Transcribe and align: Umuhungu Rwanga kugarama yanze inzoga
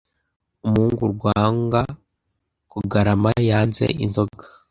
Umuhungu 0.65 1.03
Rwanga 1.13 1.81
kugarama 2.71 3.31
yanze 3.49 3.85
inzoga 4.03 4.43